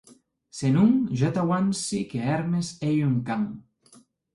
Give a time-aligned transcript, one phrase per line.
[0.59, 0.89] Se non,
[1.21, 3.51] ja t'auanci que Hermes ei un can.